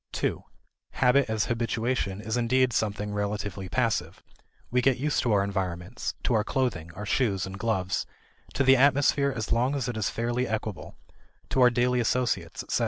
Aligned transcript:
2 0.13 0.43
Habit 0.93 1.29
as 1.29 1.45
habituation 1.45 2.21
is 2.21 2.35
indeed 2.35 2.73
something 2.73 3.13
relatively 3.13 3.69
passive; 3.69 4.23
we 4.71 4.81
get 4.81 4.97
used 4.97 5.21
to 5.21 5.31
our 5.31 5.45
surroundings 5.51 6.15
to 6.23 6.33
our 6.33 6.43
clothing, 6.43 6.91
our 6.95 7.05
shoes, 7.05 7.45
and 7.45 7.55
gloves; 7.59 8.07
to 8.55 8.63
the 8.63 8.75
atmosphere 8.75 9.31
as 9.31 9.51
long 9.51 9.75
as 9.75 9.87
it 9.87 9.95
is 9.95 10.09
fairly 10.09 10.47
equable; 10.47 10.95
to 11.49 11.61
our 11.61 11.69
daily 11.69 11.99
associates, 11.99 12.63
etc. 12.63 12.79